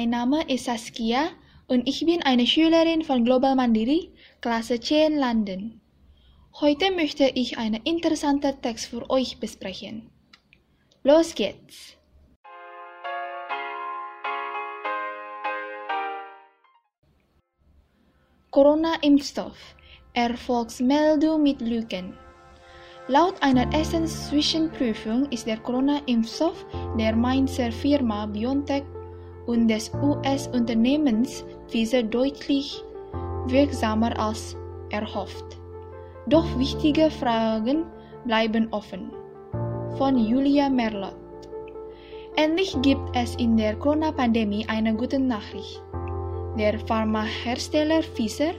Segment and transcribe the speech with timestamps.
[0.00, 1.28] Mein Name ist Saskia
[1.68, 4.10] und ich bin eine Schülerin von Global Mandiri,
[4.40, 5.78] Klasse 10 London.
[6.58, 10.08] Heute möchte ich einen interessanten Text für euch besprechen.
[11.02, 11.98] Los geht's!
[18.50, 19.58] Corona-Impfstoff.
[20.14, 22.16] Erfolgsmeldung mit Lügen.
[23.08, 26.64] Laut einer ersten Zwischenprüfung ist der Corona-Impfstoff
[26.96, 28.84] der Mainzer Firma BioNTech
[29.50, 32.84] und des US-Unternehmens Pfizer deutlich
[33.48, 34.56] wirksamer als
[34.90, 35.58] erhofft.
[36.26, 37.84] Doch wichtige Fragen
[38.24, 39.10] bleiben offen.
[39.98, 41.16] Von Julia Merlot.
[42.36, 45.82] Endlich gibt es in der Corona-Pandemie eine gute Nachricht.
[46.56, 48.52] Der Pharmahersteller Pfizer,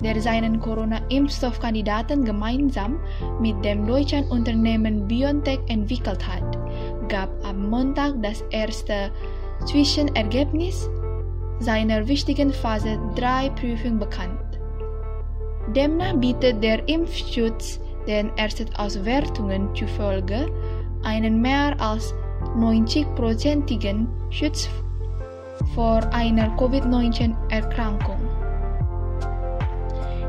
[0.00, 3.00] der seinen Corona-Impfstoffkandidaten gemeinsam
[3.40, 6.56] mit dem deutschen Unternehmen BioNTech entwickelt hat,
[7.08, 9.10] gab am Montag das erste
[9.66, 10.88] Zwischenergebnis
[11.60, 14.60] seiner wichtigen Phase 3 Prüfung bekannt.
[15.74, 20.46] Demnach bietet der Impfschutz den ersten Auswertungen zufolge
[21.02, 22.14] einen mehr als
[22.56, 24.68] 90-prozentigen Schutz
[25.74, 28.18] vor einer Covid-19-Erkrankung.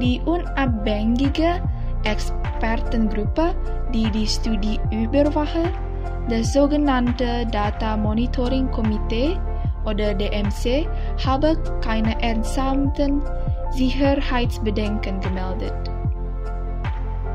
[0.00, 1.62] Die unabhängige
[2.04, 3.54] Expertengruppe,
[3.94, 5.62] die die Studie überwache,
[6.28, 9.36] das sogenannte Data Monitoring Komitee
[9.84, 10.86] oder DMC,
[11.24, 13.22] habe keine ernsthaften
[13.72, 15.74] Sicherheitsbedenken gemeldet.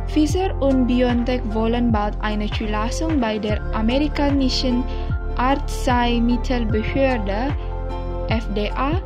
[0.07, 4.85] Pfizer und BioNTech wollen bald eine Zulassung bei der amerikanischen
[5.35, 7.53] Arzneimittelbehörde
[8.29, 9.01] FDA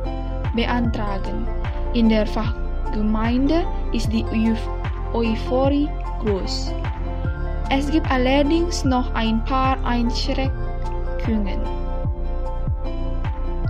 [0.54, 1.48] beantragen.
[1.94, 4.24] In der Fachgemeinde ist die
[5.12, 5.88] Euphorie
[6.20, 6.72] groß.
[7.74, 11.58] Es gibt allerdings noch ein paar Einschränkungen.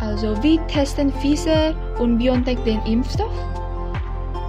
[0.01, 3.31] Also wie testen Pfizer und BioNTech den Impfstoff?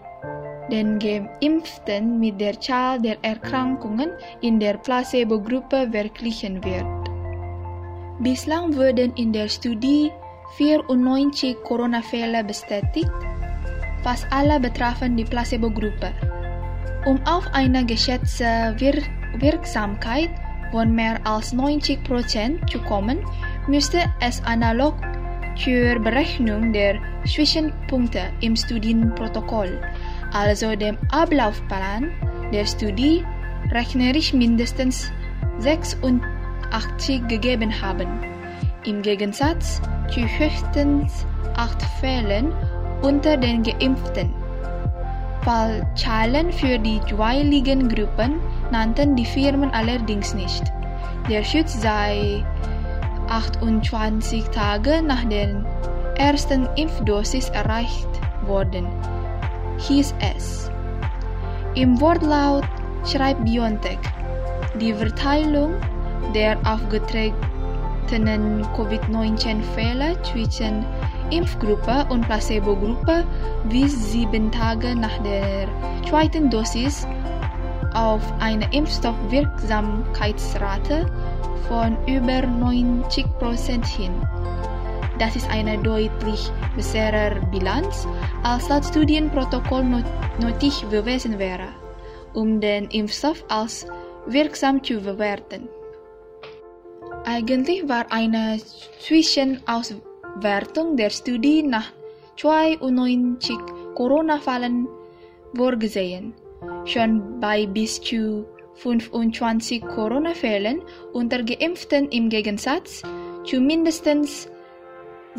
[0.70, 4.10] den Geimpften mit der Zahl der Erkrankungen
[4.40, 6.86] in der Placebo-Gruppe verglichen wird.
[8.20, 10.10] Bislang wurden in der Studie
[10.56, 13.10] 94 Corona-Fälle bestätigt,
[14.02, 16.12] fast alle betrafen die Placebo-Gruppe.
[17.06, 19.02] Um auf eine geschätzte Wir
[19.38, 20.30] Wirksamkeit
[20.70, 23.18] von mehr als 90 Prozent zu kommen,
[23.66, 24.94] müsste es analog
[25.56, 29.80] zur Berechnung der Zwischenpunkte im Studienprotokoll,
[30.32, 32.10] also dem Ablaufplan
[32.52, 33.24] der Studie,
[33.70, 35.12] rechnerisch mindestens
[35.58, 38.08] 86 gegeben haben.
[38.84, 39.80] Im Gegensatz
[40.12, 41.26] zu höchstens
[41.56, 42.52] acht Fällen
[43.02, 44.32] unter den Geimpften.
[45.42, 50.62] Fallzahlen für die jeweiligen Gruppen nannten die Firmen allerdings nicht.
[51.28, 52.44] Der Schutz sei
[53.28, 55.64] 28 Tage nach der
[56.18, 58.08] ersten Impfdosis erreicht
[58.46, 58.86] worden,
[59.88, 60.70] hieß es.
[61.74, 62.64] Im Wortlaut
[63.04, 63.98] schreibt BioNTech,
[64.80, 65.74] die Verteilung
[66.34, 70.84] der aufgetretenen Covid-19-Fälle zwischen
[71.30, 73.24] Impfgruppe und Placebo-Gruppe
[73.68, 75.68] wies sieben Tage nach der
[76.08, 77.06] zweiten Dosis
[77.94, 81.06] auf eine Impfstoffwirksamkeitsrate
[81.68, 84.12] von über 90 Prozent hin.
[85.20, 88.08] Das ist eine deutlich bessere Bilanz,
[88.42, 89.84] als laut Studienprotokoll
[90.40, 91.68] nötig gewesen wäre,
[92.32, 93.86] um den Impfstoff als
[94.24, 95.68] wirksam zu bewerten.
[97.26, 98.58] Eigentlich war eine
[99.00, 101.92] Zwischenauswertung der Studie nach
[102.38, 103.58] 92
[103.96, 104.88] Corona-Fällen
[105.54, 106.32] vorgesehen.
[106.86, 108.46] Schon bei bis zu
[108.76, 110.80] 25 Corona-Fällen
[111.12, 113.02] unter Geimpften im Gegensatz
[113.44, 114.49] zu mindestens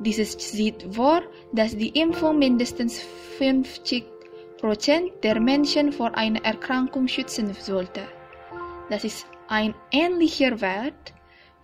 [0.00, 3.00] Dieses sieht vor, dass die Impfung mindestens
[3.38, 4.04] 50
[4.58, 8.02] Prozent der Menschen vor einer Erkrankung schützen sollte.
[8.90, 11.14] Das ist ein ähnlicher Wert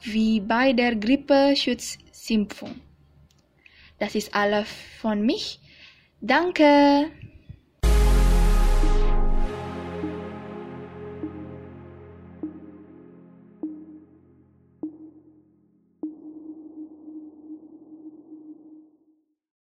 [0.03, 2.88] wie bei der Grippeschutzimpfung.
[3.98, 4.68] Das ist alles
[5.00, 5.60] von mich.
[6.20, 7.10] Danke!